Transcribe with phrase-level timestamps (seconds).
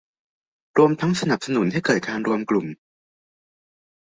[0.77, 2.67] รวมทั้งสนับสนุนให้เกิดการรวมกลุ่ม